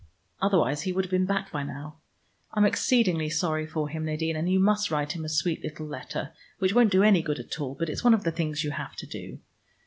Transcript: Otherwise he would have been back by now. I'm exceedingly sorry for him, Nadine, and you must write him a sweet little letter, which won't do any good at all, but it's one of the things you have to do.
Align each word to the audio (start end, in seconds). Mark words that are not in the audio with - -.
Otherwise 0.41 0.81
he 0.81 0.91
would 0.91 1.05
have 1.05 1.11
been 1.11 1.27
back 1.27 1.51
by 1.51 1.61
now. 1.61 1.99
I'm 2.55 2.65
exceedingly 2.65 3.29
sorry 3.29 3.67
for 3.67 3.87
him, 3.87 4.03
Nadine, 4.05 4.35
and 4.35 4.49
you 4.49 4.59
must 4.59 4.89
write 4.89 5.11
him 5.11 5.23
a 5.23 5.29
sweet 5.29 5.61
little 5.63 5.85
letter, 5.85 6.33
which 6.57 6.73
won't 6.73 6.91
do 6.91 7.03
any 7.03 7.21
good 7.21 7.37
at 7.37 7.61
all, 7.61 7.75
but 7.75 7.87
it's 7.87 8.03
one 8.03 8.15
of 8.15 8.23
the 8.23 8.31
things 8.31 8.63
you 8.63 8.71
have 8.71 8.95
to 8.95 9.05
do. 9.05 9.37